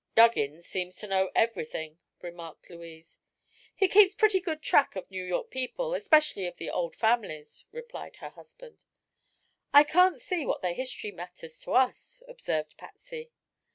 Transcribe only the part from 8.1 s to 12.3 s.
her husband. "I can't see what their history matters to us,"